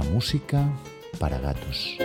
[0.00, 0.64] Música
[1.18, 1.98] para Gatos.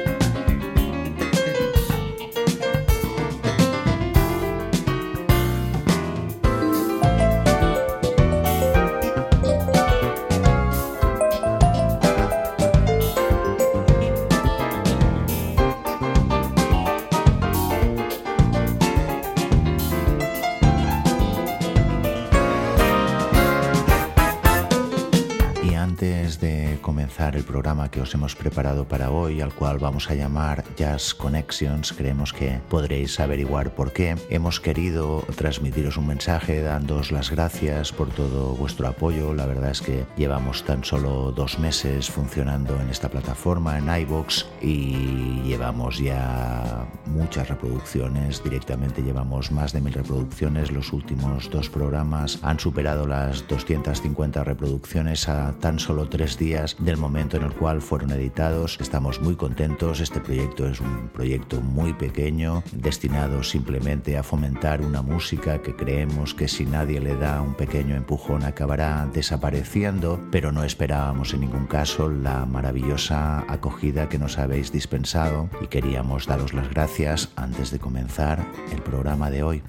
[28.13, 33.73] Hemos preparado para hoy, al cual vamos a llamar Jazz Connections, creemos que podréis averiguar
[33.73, 34.15] por qué.
[34.29, 39.33] Hemos querido transmitiros un mensaje dándoos las gracias por todo vuestro apoyo.
[39.33, 44.45] La verdad es que llevamos tan solo dos meses funcionando en esta plataforma, en iBox,
[44.61, 48.43] y llevamos ya muchas reproducciones.
[48.43, 50.71] Directamente llevamos más de mil reproducciones.
[50.71, 56.97] Los últimos dos programas han superado las 250 reproducciones a tan solo tres días del
[56.97, 58.77] momento en el cual fueron editados.
[58.79, 59.99] Estamos muy contentos.
[59.99, 66.35] Este proyecto es un proyecto muy pequeño, destinado simplemente a fomentar una música que creemos
[66.35, 71.65] que si nadie le da un pequeño empujón acabará desapareciendo, pero no esperábamos en ningún
[71.65, 77.79] caso la maravillosa acogida que nos habéis dispensado y queríamos daros las gracias antes de
[77.79, 79.63] comenzar el programa de hoy.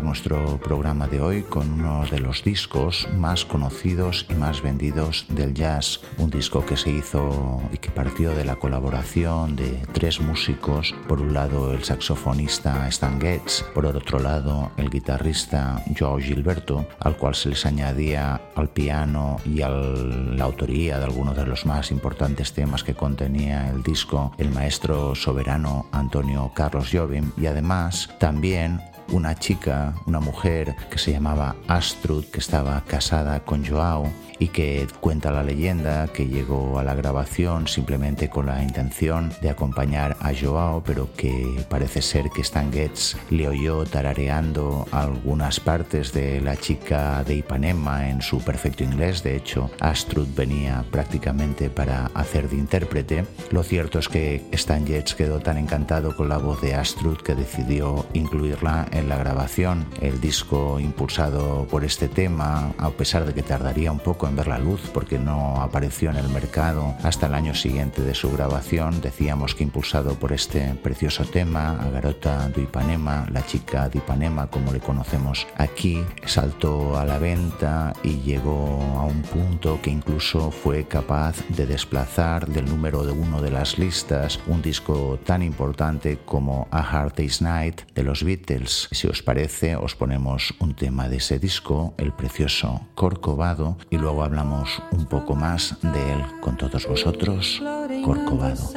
[0.00, 5.54] Nuestro programa de hoy con uno de los discos más conocidos y más vendidos del
[5.54, 6.00] jazz.
[6.18, 10.94] Un disco que se hizo y que partió de la colaboración de tres músicos.
[11.08, 17.16] Por un lado el saxofonista Stan Getz, por otro lado el guitarrista Joao Gilberto, al
[17.16, 21.90] cual se les añadía al piano y a la autoría de algunos de los más
[21.90, 28.80] importantes temas que contenía el disco el maestro soberano Antonio Carlos Jobim y además también
[29.12, 34.86] una chica, una mujer que se llamaba Astrud, que estaba casada con Joao y que
[35.00, 40.32] cuenta la leyenda que llegó a la grabación simplemente con la intención de acompañar a
[40.34, 46.56] Joao, pero que parece ser que Stan Getz le oyó tarareando algunas partes de la
[46.56, 49.22] chica de Ipanema en su perfecto inglés.
[49.22, 53.24] De hecho, Astrud venía prácticamente para hacer de intérprete.
[53.50, 57.34] Lo cierto es que Stan Getz quedó tan encantado con la voz de Astrud que
[57.34, 59.86] decidió incluirla en la grabación.
[60.00, 64.48] El disco impulsado por este tema, a pesar de que tardaría un poco en ver
[64.48, 69.00] la luz porque no apareció en el mercado hasta el año siguiente de su grabación.
[69.00, 74.72] Decíamos que impulsado por este precioso tema, Agarota de Ipanema, la chica de Ipanema como
[74.72, 80.84] le conocemos aquí, saltó a la venta y llegó a un punto que incluso fue
[80.84, 86.68] capaz de desplazar del número de uno de las listas un disco tan importante como
[86.70, 88.85] A Hard Day's Night de los Beatles.
[88.90, 94.22] Si os parece, os ponemos un tema de ese disco, el precioso Corcovado, y luego
[94.22, 97.62] hablamos un poco más de él con todos vosotros,
[98.04, 98.70] Corcovado.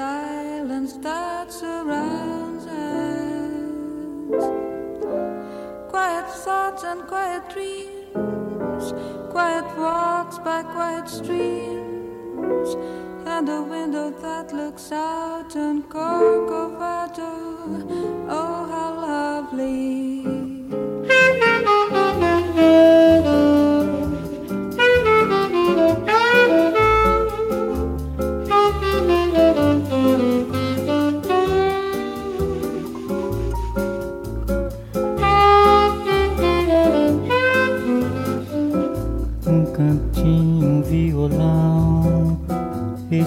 [13.29, 17.29] And a window that looks out on Corcovado.
[18.27, 20.39] Oh, how lovely!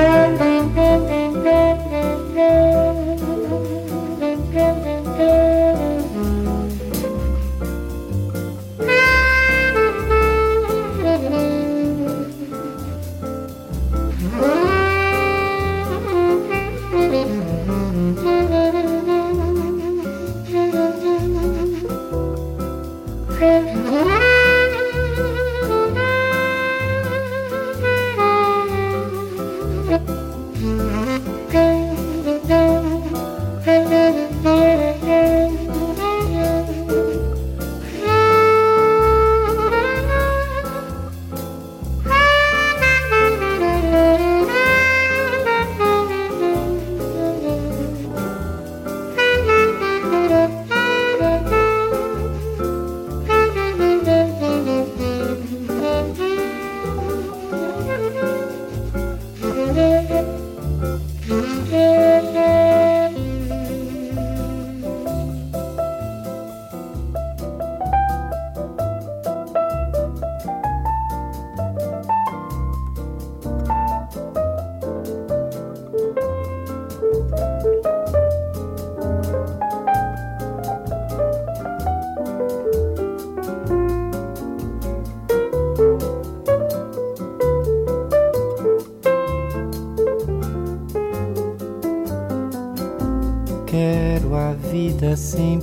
[0.00, 0.59] Thank you.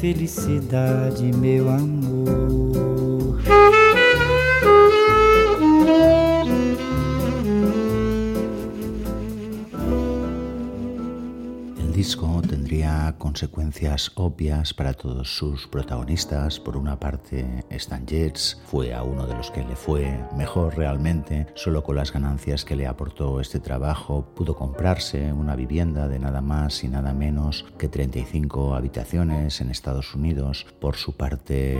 [0.00, 1.95] felicidade, meu amor.
[13.36, 16.58] Consecuencias obvias para todos sus protagonistas.
[16.58, 21.46] Por una parte, Stan Getz fue a uno de los que le fue mejor realmente,
[21.54, 26.40] solo con las ganancias que le aportó este trabajo pudo comprarse una vivienda de nada
[26.40, 30.64] más y nada menos que 35 habitaciones en Estados Unidos.
[30.80, 31.78] Por su parte,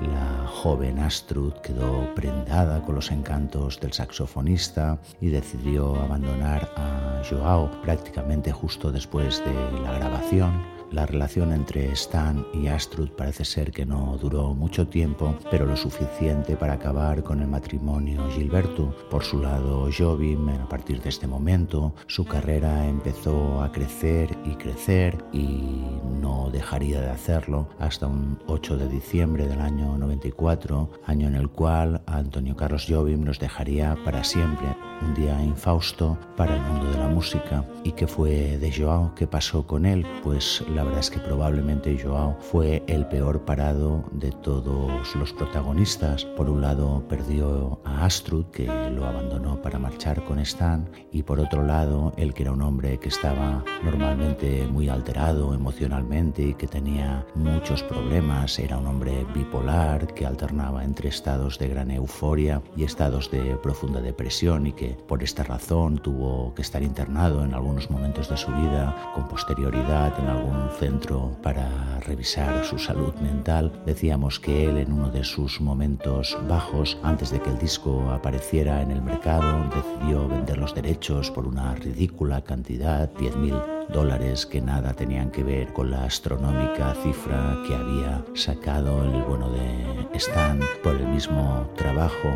[0.00, 7.70] la joven Astrud quedó prendada con los encantos del saxofonista y decidió abandonar a Joao
[7.82, 10.73] prácticamente justo después de la grabación.
[10.94, 15.76] La relación entre Stan y Astrud parece ser que no duró mucho tiempo, pero lo
[15.76, 18.94] suficiente para acabar con el matrimonio Gilberto.
[19.10, 24.54] Por su lado, Jobim, a partir de este momento, su carrera empezó a crecer y
[24.54, 25.82] crecer y
[26.20, 31.48] no dejaría de hacerlo hasta un 8 de diciembre del año 94, año en el
[31.48, 34.68] cual Antonio Carlos Jobim nos dejaría para siempre.
[35.02, 37.64] Un día infausto para el mundo de la música.
[37.82, 39.12] ¿Y qué fue de Joao?
[39.16, 40.06] ¿Qué pasó con él?
[40.22, 46.24] Pues la verdad es que probablemente Joao fue el peor parado de todos los protagonistas.
[46.24, 51.40] Por un lado perdió a Astrud, que lo abandonó para marchar con Stan, y por
[51.40, 56.66] otro lado, él que era un hombre que estaba normalmente muy alterado emocionalmente y que
[56.66, 62.84] tenía muchos problemas, era un hombre bipolar que alternaba entre estados de gran euforia y
[62.84, 67.90] estados de profunda depresión y que por esta razón tuvo que estar internado en algunos
[67.90, 73.72] momentos de su vida con posterioridad en algún centro para revisar su salud mental.
[73.86, 78.82] Decíamos que él en uno de sus momentos bajos, antes de que el disco apareciera
[78.82, 84.94] en el mercado, decidió vender los derechos por una ridícula cantidad, 10.000 dólares que nada
[84.94, 90.96] tenían que ver con la astronómica cifra que había sacado el bueno de Stan por
[90.96, 92.28] el mismo trabajo.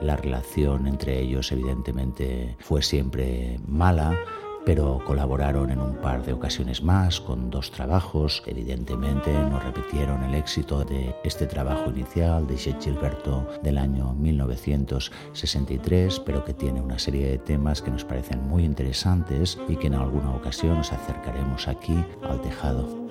[0.00, 4.16] La relación entre ellos evidentemente fue siempre mala
[4.64, 8.42] pero colaboraron en un par de ocasiones más con dos trabajos.
[8.46, 16.20] Evidentemente no repitieron el éxito de este trabajo inicial de Chet Gilberto del año 1963,
[16.20, 19.94] pero que tiene una serie de temas que nos parecen muy interesantes y que en
[19.94, 23.02] alguna ocasión nos acercaremos aquí al tejado.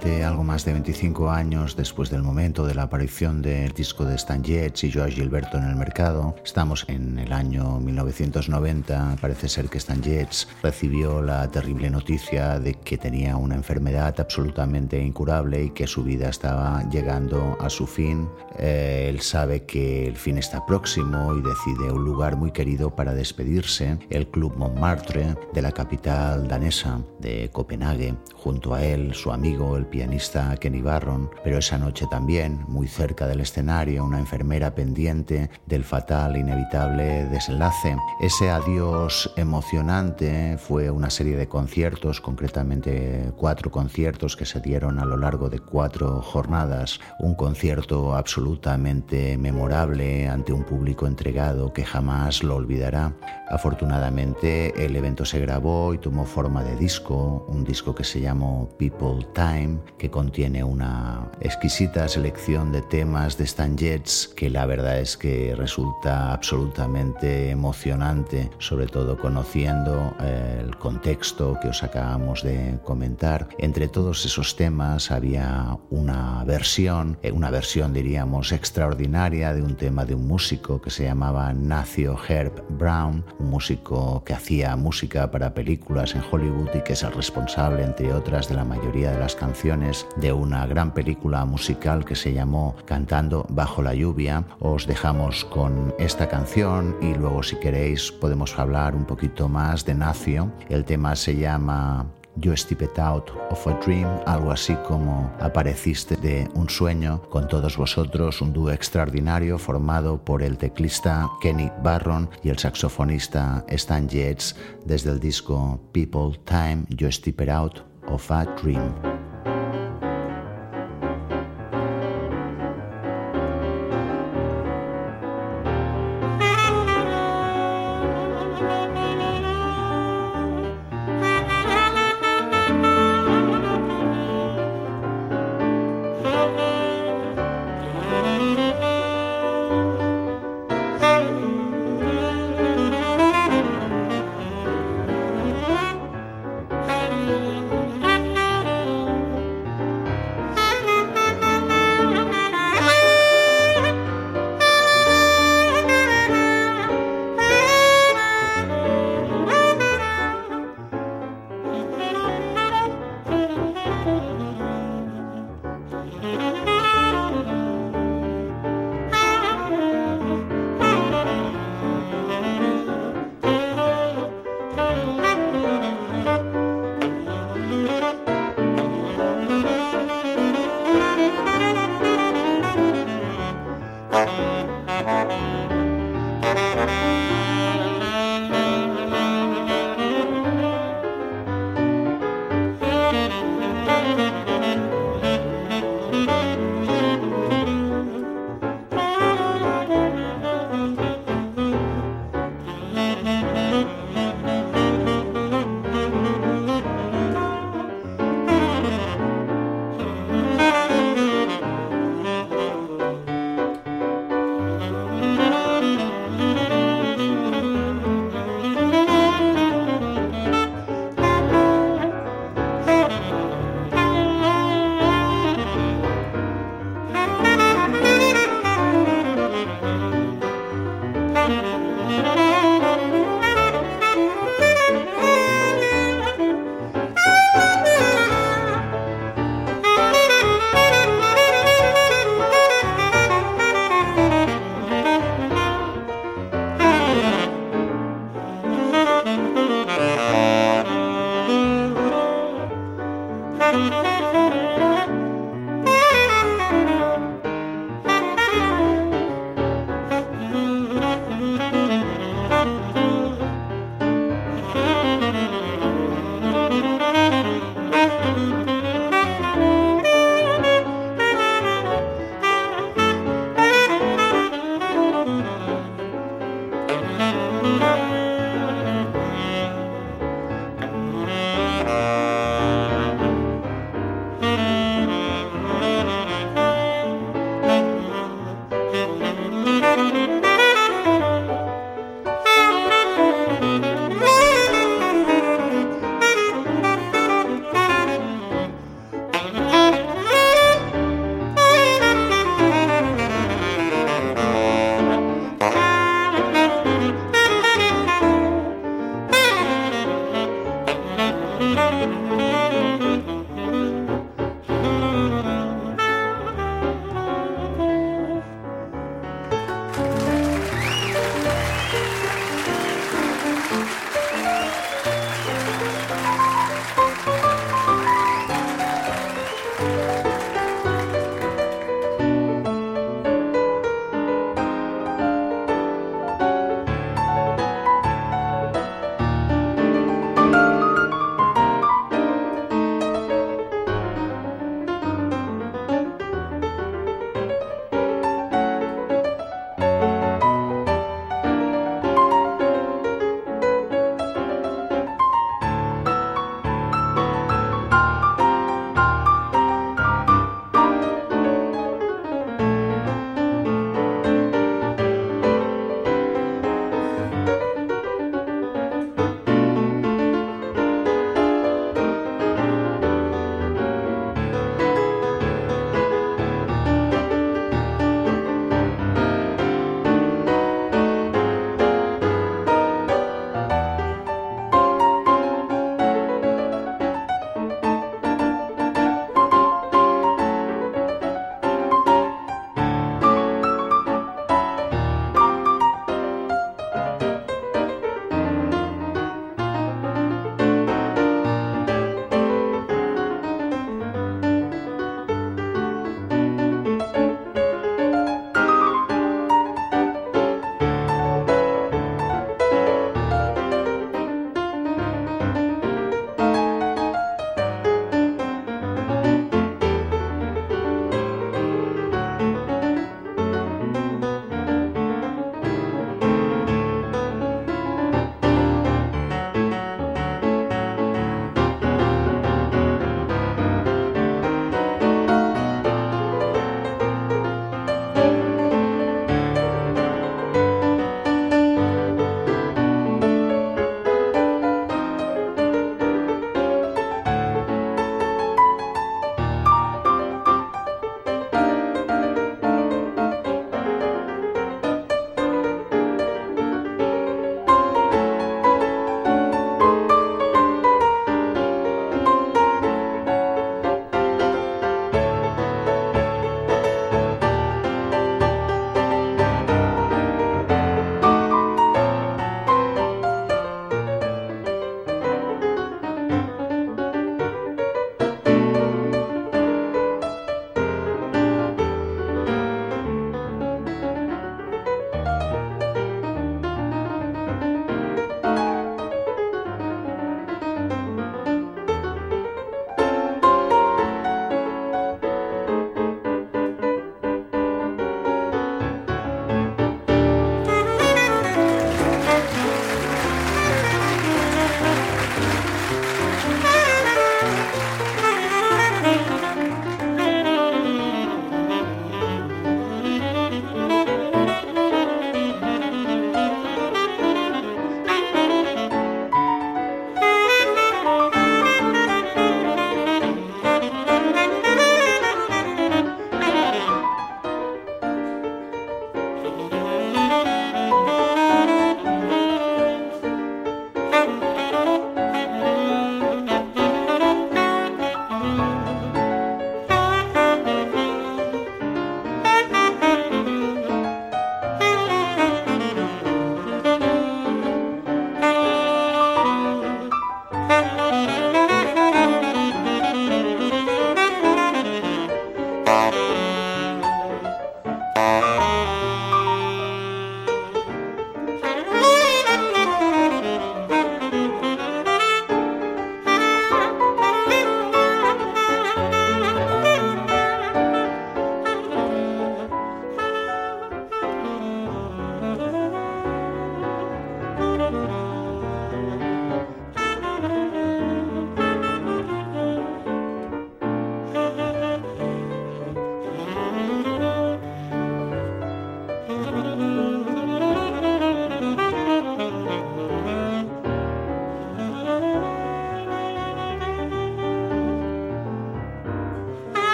[0.00, 4.14] Prácticamente algo más de 25 años después del momento de la aparición del disco de
[4.14, 6.34] Stan Getz y Joao Gilberto en el mercado.
[6.44, 9.16] Estamos en el año 1990.
[9.20, 15.00] Parece ser que Stan Getz recibió la terrible noticia de que tenía una enfermedad absolutamente
[15.02, 18.28] incurable y que su vida estaba llegando a su fin.
[18.58, 23.14] Eh, él sabe que el fin está próximo y decide un lugar muy querido para
[23.14, 28.14] despedirse, el Club Montmartre de la capital danesa de Copenhague.
[28.34, 33.26] Junto a él, su amigo, el pianista Kenny Barron, pero esa noche también, muy cerca
[33.26, 37.96] del escenario, una enfermera pendiente del fatal inevitable desenlace.
[38.20, 45.04] Ese adiós emocionante fue una serie de conciertos, concretamente cuatro conciertos que se dieron a
[45.04, 52.42] lo largo de cuatro jornadas, un concierto absolutamente memorable ante un público entregado que jamás
[52.42, 53.12] lo olvidará.
[53.48, 58.68] Afortunadamente el evento se grabó y tomó forma de disco, un disco que se llamó
[58.78, 64.98] People Time, que contiene una exquisita selección de temas de Stan Jets que la verdad
[64.98, 72.78] es que resulta absolutamente emocionante, sobre todo conociendo eh, el contexto que os acabamos de
[72.84, 73.48] comentar.
[73.58, 80.04] Entre todos esos temas había una versión, eh, una versión diríamos extraordinaria de un tema
[80.04, 85.54] de un músico que se llamaba Nacio Herb Brown, un músico que hacía música para
[85.54, 89.34] películas en Hollywood y que es el responsable, entre otras, de la mayoría de las
[89.34, 94.44] canciones de una gran película musical que se llamó Cantando bajo la lluvia.
[94.58, 99.94] Os dejamos con esta canción y luego si queréis podemos hablar un poquito más de
[99.94, 100.50] Nacio.
[100.68, 106.48] El tema se llama You Stepped Out of a Dream, algo así como apareciste de
[106.54, 112.48] un sueño con todos vosotros, un dúo extraordinario formado por el teclista Kenny Barron y
[112.48, 119.19] el saxofonista Stan Yates desde el disco People Time, You Stepped Out of a Dream.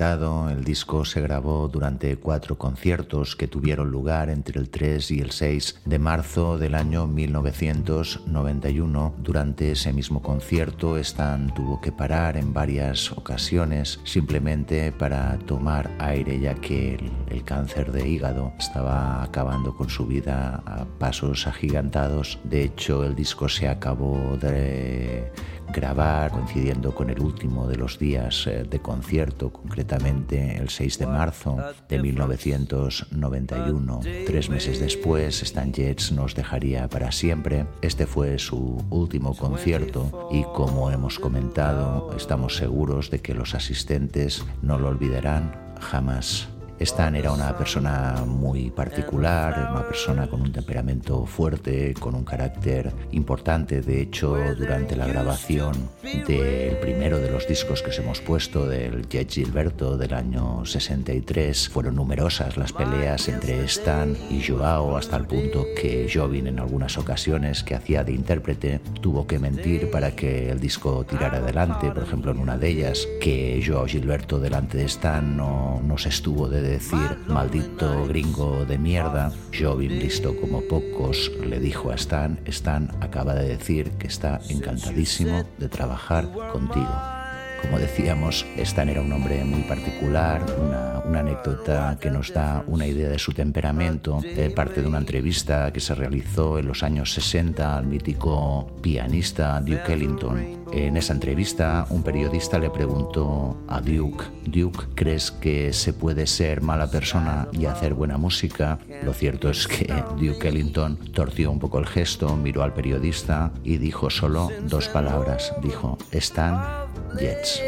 [0.00, 5.20] Comentado, el disco se grabó durante cuatro conciertos que tuvieron lugar entre el 3 y
[5.20, 9.16] el 6 de marzo del año 1991.
[9.18, 16.40] Durante ese mismo concierto, Stan tuvo que parar en varias ocasiones simplemente para tomar aire
[16.40, 22.38] ya que el, el cáncer de hígado estaba acabando con su vida a pasos agigantados.
[22.44, 25.30] De hecho, el disco se acabó de
[25.72, 31.06] grabar coincidiendo con el último de los días eh, de concierto, concretamente el 6 de
[31.06, 31.56] marzo
[31.88, 34.00] de 1991.
[34.26, 37.66] Tres meses después, Stan Jets nos dejaría para siempre.
[37.82, 44.44] Este fue su último concierto y como hemos comentado, estamos seguros de que los asistentes
[44.62, 46.48] no lo olvidarán jamás.
[46.80, 52.90] Stan era una persona muy particular, una persona con un temperamento fuerte, con un carácter
[53.12, 53.82] importante.
[53.82, 59.06] De hecho, durante la grabación del primero de los discos que os hemos puesto, del
[59.08, 65.26] Jet Gilberto del año 63, fueron numerosas las peleas entre Stan y Joao hasta el
[65.26, 70.50] punto que Jovin en algunas ocasiones que hacía de intérprete tuvo que mentir para que
[70.50, 71.90] el disco tirara adelante.
[71.90, 76.08] Por ejemplo, en una de ellas, que Joao Gilberto delante de Stan no, no se
[76.08, 82.38] estuvo de decir maldito gringo de mierda, Jovin, listo como pocos, le dijo a Stan,
[82.46, 87.19] Stan acaba de decir que está encantadísimo de trabajar contigo.
[87.62, 93.08] Como decíamos, Stan era un hombre muy particular, una, anécdota que nos da una idea
[93.08, 94.20] de su temperamento,
[94.54, 99.92] parte de una entrevista que se realizó en los años 60 al mítico pianista Duke
[99.92, 100.60] Ellington.
[100.72, 106.60] En esa entrevista, un periodista le preguntó a Duke, Duke, ¿crees que se puede ser
[106.60, 108.78] mala persona y hacer buena música?
[109.02, 113.78] Lo cierto es que Duke Ellington torció un poco el gesto, miró al periodista y
[113.78, 115.52] dijo solo dos palabras.
[115.60, 117.60] Dijo, Stan Jets.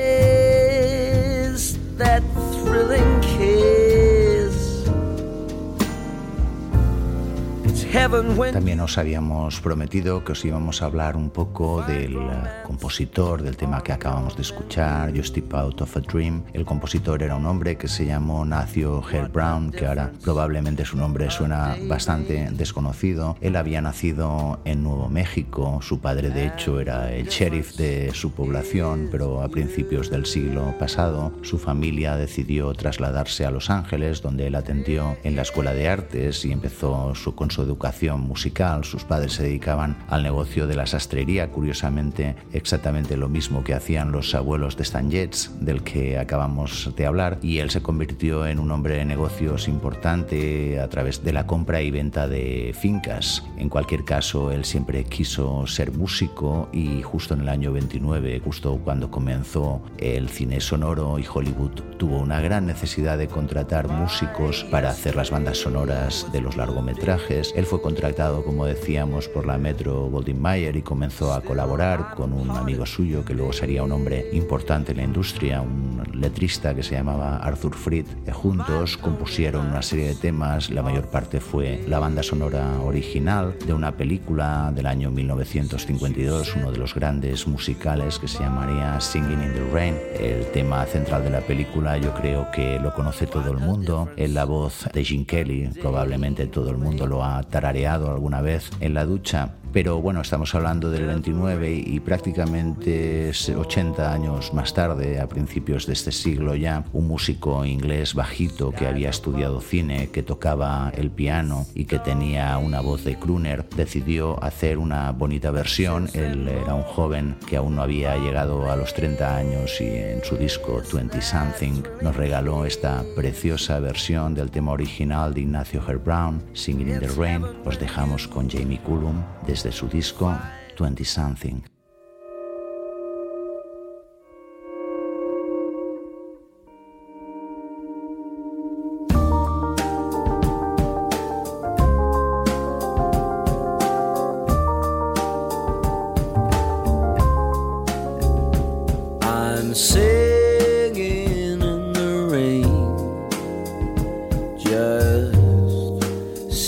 [7.92, 12.16] También os habíamos prometido que os íbamos a hablar un poco del
[12.64, 16.42] compositor del tema que acabamos de escuchar, You Step Out of a Dream.
[16.54, 20.96] El compositor era un hombre que se llamó Nacio Hale Brown, que ahora probablemente su
[20.96, 23.36] nombre suena bastante desconocido.
[23.42, 28.32] Él había nacido en Nuevo México, su padre de hecho era el sheriff de su
[28.32, 34.46] población, pero a principios del siglo pasado su familia decidió trasladarse a Los Ángeles, donde
[34.46, 37.81] él atendió en la Escuela de Artes y empezó su, con su educación
[38.18, 38.84] musical.
[38.84, 44.12] Sus padres se dedicaban al negocio de la sastrería, curiosamente exactamente lo mismo que hacían
[44.12, 48.58] los abuelos de Stan Jets, del que acabamos de hablar, y él se convirtió en
[48.58, 53.44] un hombre de negocios importante a través de la compra y venta de fincas.
[53.56, 58.78] En cualquier caso, él siempre quiso ser músico y justo en el año 29, justo
[58.82, 64.90] cuando comenzó el cine sonoro y Hollywood tuvo una gran necesidad de contratar músicos para
[64.90, 70.10] hacer las bandas sonoras de los largometrajes, él fue contratado, como decíamos, por la Metro
[70.10, 74.26] Goldwyn Mayer y comenzó a colaborar con un amigo suyo que luego sería un hombre
[74.34, 78.04] importante en la industria, un letrista que se llamaba Arthur Fried.
[78.30, 83.72] Juntos compusieron una serie de temas, la mayor parte fue la banda sonora original de
[83.72, 89.54] una película del año 1952, uno de los grandes musicales que se llamaría Singing in
[89.54, 89.96] the Rain.
[90.20, 94.34] El tema central de la película yo creo que lo conoce todo el mundo, en
[94.34, 98.92] la voz de Gene Kelly, probablemente todo el mundo lo ha tarareado alguna vez en
[98.92, 105.28] la ducha pero bueno, estamos hablando del 29 y prácticamente 80 años más tarde, a
[105.28, 110.92] principios de este siglo ya, un músico inglés bajito que había estudiado cine, que tocaba
[110.96, 116.08] el piano y que tenía una voz de crooner, decidió hacer una bonita versión.
[116.12, 120.22] Él era un joven que aún no había llegado a los 30 años y en
[120.24, 126.42] su disco 20 Something nos regaló esta preciosa versión del tema original de Ignacio Brown,
[126.52, 127.44] Singing in the Rain.
[127.64, 130.36] Os dejamos con Jamie Cullum desde de su disco
[130.76, 131.62] 20 Something.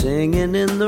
[0.05, 0.84] singing in the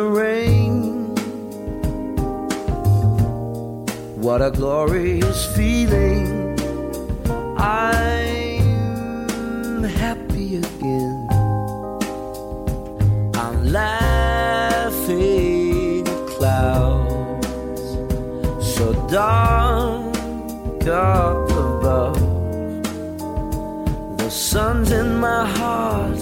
[4.46, 6.54] a glorious feeling.
[7.58, 8.62] I'm
[9.82, 11.26] happy again.
[13.34, 15.26] I'm laughing
[16.06, 17.86] at clouds
[18.74, 22.20] so dark up above.
[24.18, 26.15] The sun's in my heart,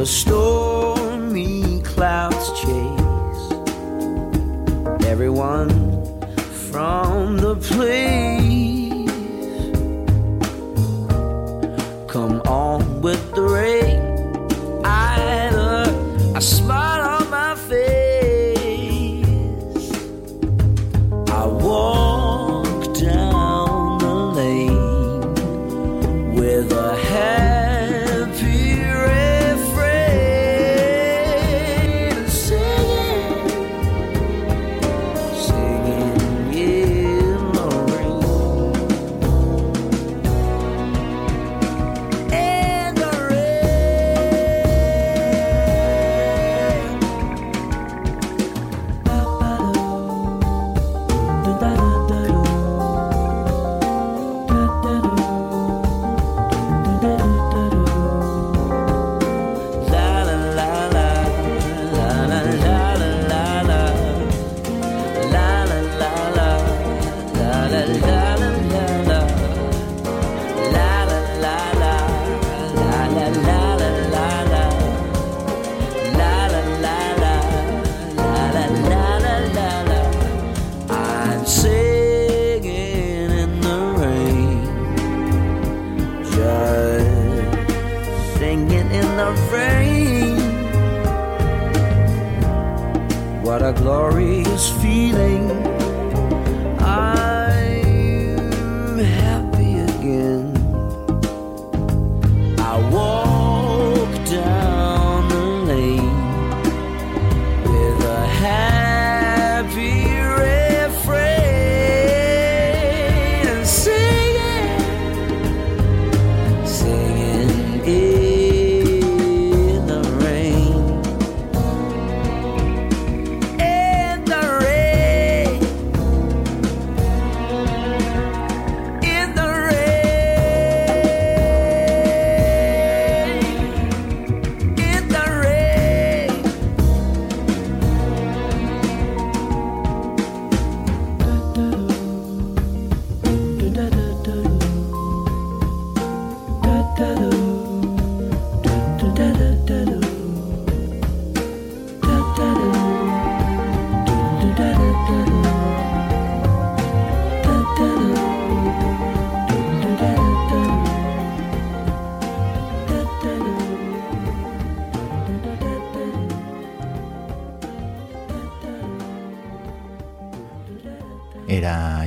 [0.00, 3.52] the stormy clouds chase
[5.04, 5.68] everyone
[6.70, 8.19] from the place.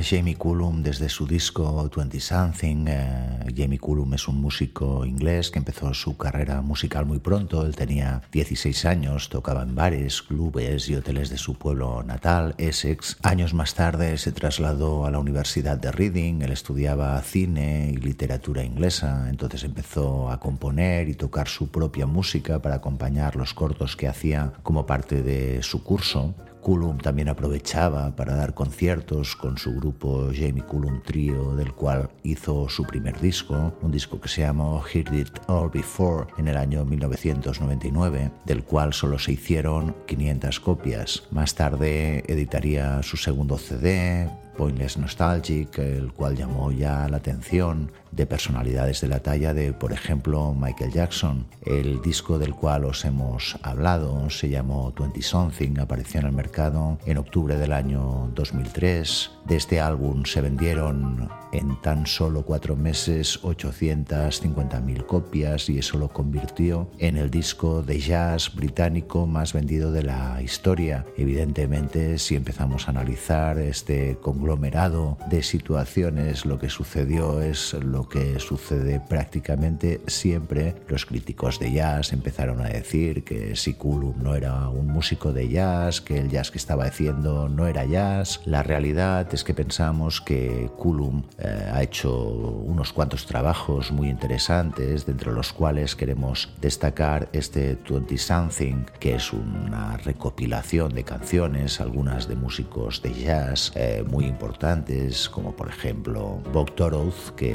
[0.04, 2.84] Jamie Cullum desde su disco 20 Something.
[2.88, 7.64] Eh, Jamie Cullum es un músico inglés que empezó su carrera musical muy pronto.
[7.64, 13.16] Él tenía 16 años, tocaba en bares, clubes y hoteles de su pueblo natal, Essex.
[13.22, 16.42] Años más tarde se trasladó a la Universidad de Reading.
[16.42, 19.30] Él estudiaba cine y literatura inglesa.
[19.30, 24.52] Entonces empezó a componer y tocar su propia música para acompañar los cortos que hacía
[24.62, 26.34] como parte de su curso.
[26.64, 32.70] Cullum también aprovechaba para dar conciertos con su grupo Jamie Cullum Trio, del cual hizo
[32.70, 36.86] su primer disco, un disco que se llamó Heard It All Before en el año
[36.86, 41.24] 1999, del cual solo se hicieron 500 copias.
[41.30, 48.26] Más tarde editaría su segundo CD, Pointless Nostalgic, el cual llamó ya la atención de
[48.26, 51.46] personalidades de la talla de, por ejemplo, Michael Jackson.
[51.64, 56.98] El disco del cual os hemos hablado se llamó 20 Something, apareció en el mercado
[57.06, 59.30] en octubre del año 2003.
[59.46, 66.08] De este álbum se vendieron en tan solo cuatro meses 850.000 copias y eso lo
[66.08, 71.04] convirtió en el disco de jazz británico más vendido de la historia.
[71.16, 78.38] Evidentemente, si empezamos a analizar este conglomerado de situaciones lo que sucedió es lo que
[78.38, 80.74] sucede prácticamente siempre.
[80.88, 85.48] Los críticos de jazz empezaron a decir que si Coulomb no era un músico de
[85.48, 88.40] jazz, que el jazz que estaba haciendo no era jazz.
[88.44, 95.06] La realidad es que pensamos que Coulomb eh, ha hecho unos cuantos trabajos muy interesantes,
[95.06, 101.80] de entre los cuales queremos destacar este 20 Something, que es una recopilación de canciones,
[101.80, 107.54] algunas de músicos de jazz eh, muy importantes, como por ejemplo Bob Toroth, que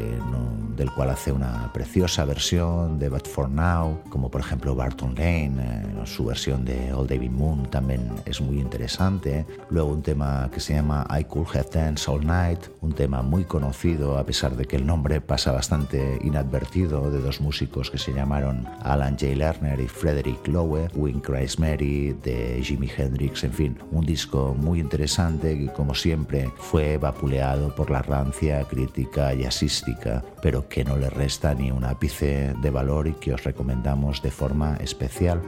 [0.76, 5.52] del cual hace una preciosa versión de But For Now, como por ejemplo Barton Lane,
[5.60, 9.46] eh, su versión de Old David Moon también es muy interesante.
[9.70, 13.44] Luego un tema que se llama I Could Have Danced All Night, un tema muy
[13.44, 18.14] conocido a pesar de que el nombre pasa bastante inadvertido de dos músicos que se
[18.14, 19.36] llamaron Alan J.
[19.36, 24.80] Lerner y Frederick Lowe, Wing Christ Mary de Jimi Hendrix, en fin, un disco muy
[24.80, 31.10] interesante que como siempre fue vapuleado por la rancia crítica jazzística, pero que no le
[31.10, 35.42] resta ni un ápice de valor y que os recomendamos de forma especial.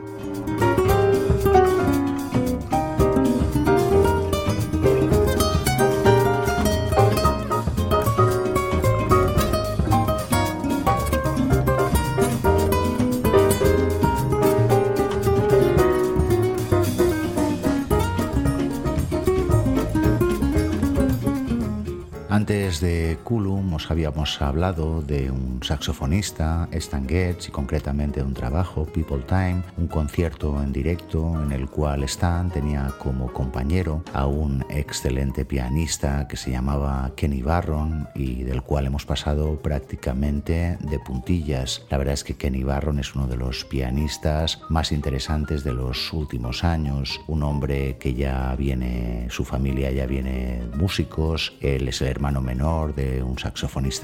[23.74, 29.64] Os habíamos hablado de un saxofonista, Stan Getz, y concretamente de un trabajo, People Time,
[29.78, 36.28] un concierto en directo en el cual Stan tenía como compañero a un excelente pianista
[36.28, 41.86] que se llamaba Kenny Barron y del cual hemos pasado prácticamente de puntillas.
[41.90, 46.12] La verdad es que Kenny Barron es uno de los pianistas más interesantes de los
[46.14, 52.08] últimos años, un hombre que ya viene, su familia ya viene músicos, él es el
[52.10, 53.61] hermano menor de un saxofonista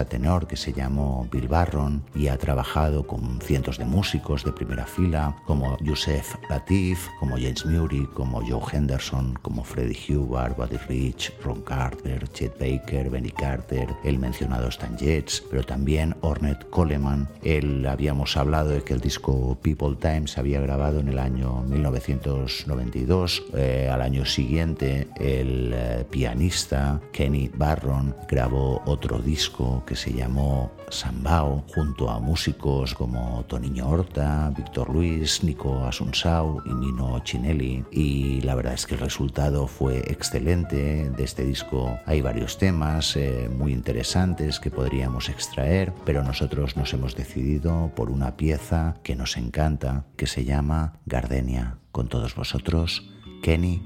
[0.07, 4.85] tenor que se llamó Bill Barron y ha trabajado con cientos de músicos de primera
[4.85, 11.33] fila como Yusef Latif, como James Murray, como Joe Henderson, como Freddie Hubbard, Buddy Rich,
[11.43, 17.27] Ron Carter, Chet Baker, Benny Carter, el mencionado Stan Getz, pero también Ornette Coleman.
[17.41, 21.63] Él habíamos hablado de que el disco People Time se había grabado en el año
[21.63, 23.43] 1992.
[23.55, 29.46] Eh, al año siguiente, el eh, pianista Kenny Barron grabó otro disco
[29.85, 36.73] que se llamó Sambao, junto a músicos como Toniño Horta, Víctor Luis, Nico Asunsau y
[36.73, 37.83] Nino Chinelli.
[37.91, 41.09] Y la verdad es que el resultado fue excelente.
[41.09, 46.93] De este disco hay varios temas eh, muy interesantes que podríamos extraer, pero nosotros nos
[46.93, 51.77] hemos decidido por una pieza que nos encanta, que se llama Gardenia.
[51.91, 53.09] Con todos vosotros,
[53.41, 53.81] Kenny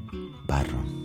[0.48, 1.01] Barron.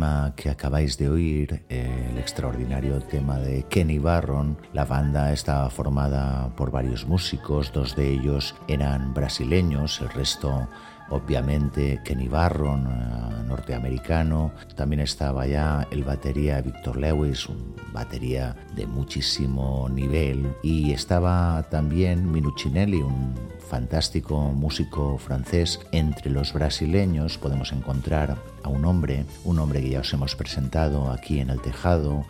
[0.00, 6.48] Tema que acabáis de oír, el extraordinario tema de Kenny Barron, la banda estaba formada
[6.56, 10.68] por varios músicos, dos de ellos eran brasileños, el resto
[11.10, 18.86] obviamente Kenny Barron, eh, norteamericano, también estaba ya el batería Victor Lewis, un batería de
[18.86, 23.34] muchísimo nivel, y estaba también Minuccinelli, un
[23.70, 25.80] fantástico músico francés.
[25.92, 31.10] Entre los brasileños podemos encontrar a un hombre, un hombre que ya os hemos presentado
[31.10, 32.24] aquí en el tejado,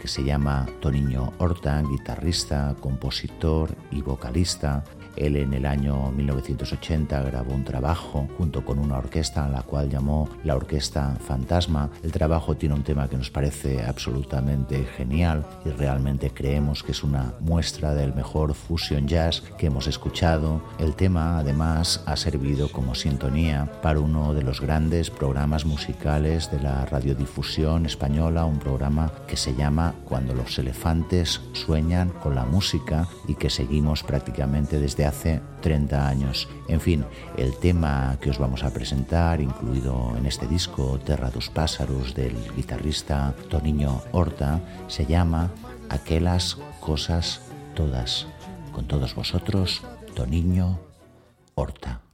[0.00, 4.84] que se llama Toniño Horta, guitarrista, compositor y vocalista,
[5.16, 9.88] él en el año 1980 grabó un trabajo junto con una orquesta en la cual
[9.88, 11.90] llamó la Orquesta Fantasma.
[12.02, 17.02] El trabajo tiene un tema que nos parece absolutamente genial y realmente creemos que es
[17.02, 20.62] una muestra del mejor fusion jazz que hemos escuchado.
[20.78, 26.60] El tema además ha servido como sintonía para uno de los grandes programas musicales de
[26.60, 33.08] la radiodifusión española, un programa que se llama Cuando los elefantes sueñan con la música
[33.26, 36.48] y que seguimos prácticamente desde hace 30 años.
[36.68, 37.04] En fin,
[37.36, 42.34] el tema que os vamos a presentar, incluido en este disco Terra dos Pásaros del
[42.54, 45.50] guitarrista Toniño Horta, se llama
[45.88, 47.42] Aquelas Cosas
[47.74, 48.26] Todas.
[48.72, 49.82] Con todos vosotros,
[50.14, 50.78] Toniño
[51.54, 52.05] Horta.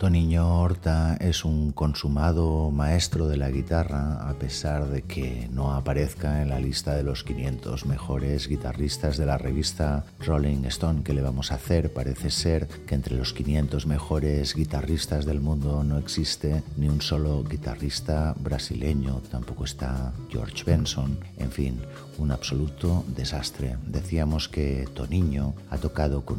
[0.00, 6.40] Toniño Horta es un consumado maestro de la guitarra, a pesar de que no aparezca
[6.40, 11.02] en la lista de los 500 mejores guitarristas de la revista Rolling Stone.
[11.02, 11.92] ¿Qué le vamos a hacer?
[11.92, 17.44] Parece ser que entre los 500 mejores guitarristas del mundo no existe ni un solo
[17.44, 21.18] guitarrista brasileño, tampoco está George Benson.
[21.36, 21.78] En fin,
[22.16, 23.76] un absoluto desastre.
[23.86, 26.38] Decíamos que Toniño ha tocado con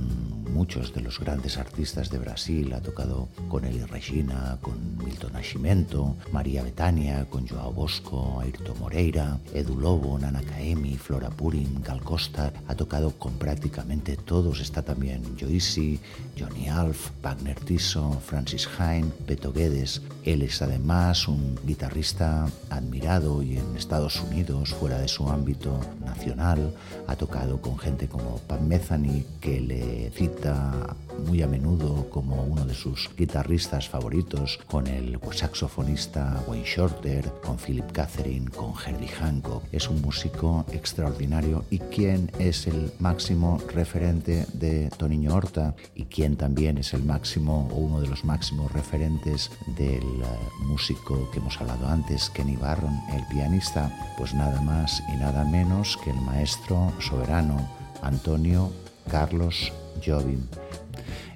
[0.52, 6.16] muchos de los grandes artistas de Brasil, ha tocado con Eli Regina, con Milton Nascimento,
[6.32, 12.54] María Betania, con Joao Bosco, Ayrton Moreira, Edu Lobo, Nana Caemi, Flora Purin, Gal Costa,
[12.70, 16.00] ha tocado con prácticamente todos, está también Joyce,
[16.40, 20.02] Johnny Alf, Wagner Tiso, Francis Hain, Beto Guedes.
[20.24, 26.74] Él es además un guitarrista admirado y en Estados Unidos, fuera de su ámbito nacional,
[27.06, 30.96] ha tocado con gente como Pat Metheny, que le cita
[31.28, 37.58] muy a menudo como uno de sus guitarristas favoritos, con el saxofonista Wayne Shorter, con
[37.58, 39.64] Philip Catherine, con Herbie Hancock.
[39.72, 46.36] Es un músico extraordinario y quien es el máximo referente de Toniño Horta y quien
[46.36, 50.26] también es el máximo o uno de los máximos referentes del eh,
[50.66, 55.98] músico que hemos hablado antes, Kenny Barron, el pianista, pues nada más y nada menos
[56.04, 57.70] que el maestro soberano
[58.02, 58.72] Antonio
[59.10, 59.72] Carlos
[60.04, 60.48] Jobim.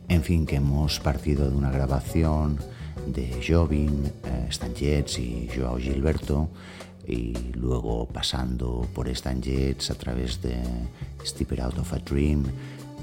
[0.08, 2.60] En fin, que hemos partido de una grabación
[3.08, 6.50] de Jobim, eh, Stan Getz y Joao Gilberto
[7.08, 10.58] y luego pasando por Stan Getz a través de
[11.24, 12.46] Step Out of a Dream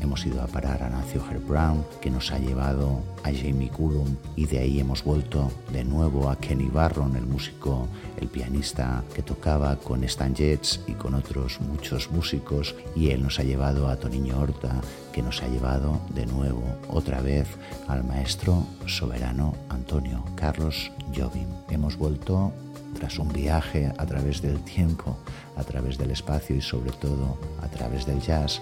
[0.03, 4.17] hemos ido a parar a Nacio Herb Brown, que nos ha llevado a Jamie Cullum
[4.35, 7.87] y de ahí hemos vuelto de nuevo a Kenny Barron, el músico,
[8.21, 13.39] el pianista que tocaba con Stan Getz y con otros muchos músicos y él nos
[13.39, 14.81] ha llevado a Toniño Horta,
[15.13, 17.47] que nos ha llevado de nuevo otra vez
[17.87, 21.49] al maestro soberano Antonio Carlos Jobim.
[21.71, 22.53] Hemos vuelto
[22.99, 25.17] tras un viaje a través del tiempo,
[25.57, 28.61] a través del espacio y sobre todo a través del jazz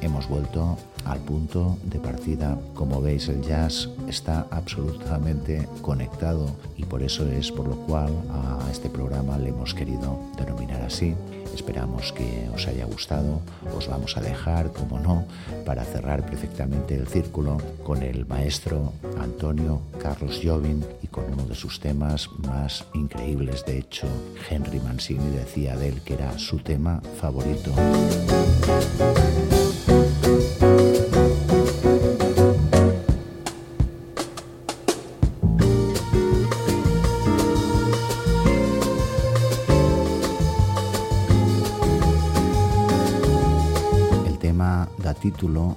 [0.00, 2.58] hemos vuelto al punto de partida.
[2.74, 8.70] Como veis, el jazz está absolutamente conectado y por eso es por lo cual a
[8.70, 11.14] este programa le hemos querido denominar así.
[11.54, 13.40] Esperamos que os haya gustado.
[13.76, 15.24] Os vamos a dejar, como no,
[15.64, 21.54] para cerrar perfectamente el círculo con el maestro Antonio Carlos Jobin y con uno de
[21.54, 23.64] sus temas más increíbles.
[23.64, 24.06] De hecho,
[24.48, 27.72] Henry Mancini decía de él que era su tema favorito.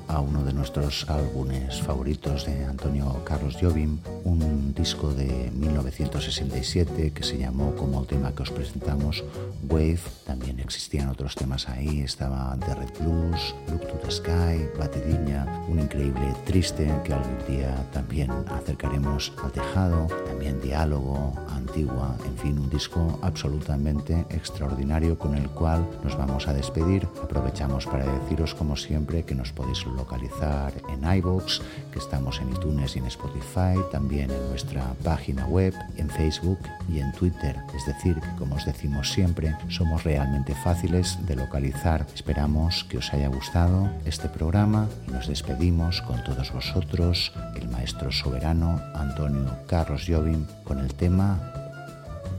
[0.07, 7.23] A uno de nuestros álbumes favoritos de Antonio Carlos Jobim, un disco de 1967 que
[7.23, 9.25] se llamó como el tema que os presentamos
[9.69, 9.99] Wave.
[10.25, 15.79] También existían otros temas ahí, estaba The Red Blues, Look to the Sky, Batidiña, un
[15.79, 22.69] increíble triste que algún día también acercaremos al tejado, también Diálogo, Antigua, en fin, un
[22.69, 27.07] disco absolutamente extraordinario con el cual nos vamos a despedir.
[27.23, 31.59] Aprovechamos para deciros como siempre que nos podéis localizar en iVoox,
[31.91, 36.59] que estamos en iTunes y en Spotify, también en nuestra página web, en Facebook
[36.89, 37.57] y en Twitter.
[37.75, 42.05] Es decir, como os decimos siempre, somos realmente fáciles de localizar.
[42.13, 48.11] Esperamos que os haya gustado este programa y nos despedimos con todos vosotros, el maestro
[48.11, 51.39] soberano Antonio Carlos Jobim, con el tema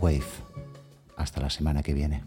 [0.00, 0.22] Wave.
[1.16, 2.22] Hasta la semana que viene.